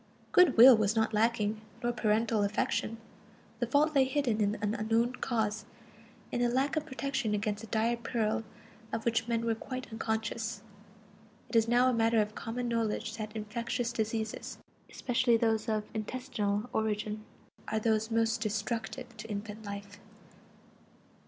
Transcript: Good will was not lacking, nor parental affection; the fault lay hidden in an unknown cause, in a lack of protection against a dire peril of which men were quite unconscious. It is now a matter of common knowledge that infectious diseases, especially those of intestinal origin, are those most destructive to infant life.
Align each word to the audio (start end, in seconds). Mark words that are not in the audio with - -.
Good 0.31 0.57
will 0.57 0.75
was 0.75 0.95
not 0.95 1.13
lacking, 1.13 1.61
nor 1.83 1.91
parental 1.91 2.43
affection; 2.43 2.97
the 3.59 3.67
fault 3.67 3.93
lay 3.93 4.03
hidden 4.05 4.41
in 4.41 4.55
an 4.55 4.73
unknown 4.73 5.17
cause, 5.17 5.65
in 6.31 6.41
a 6.41 6.49
lack 6.49 6.75
of 6.75 6.87
protection 6.87 7.35
against 7.35 7.63
a 7.63 7.67
dire 7.67 7.97
peril 7.97 8.43
of 8.91 9.05
which 9.05 9.27
men 9.27 9.45
were 9.45 9.53
quite 9.53 9.91
unconscious. 9.91 10.63
It 11.49 11.55
is 11.55 11.67
now 11.67 11.87
a 11.87 11.93
matter 11.93 12.19
of 12.19 12.33
common 12.33 12.67
knowledge 12.67 13.15
that 13.17 13.35
infectious 13.35 13.93
diseases, 13.93 14.57
especially 14.89 15.37
those 15.37 15.69
of 15.69 15.83
intestinal 15.93 16.67
origin, 16.73 17.23
are 17.67 17.77
those 17.79 18.09
most 18.09 18.41
destructive 18.41 19.15
to 19.17 19.29
infant 19.29 19.65
life. 19.65 19.99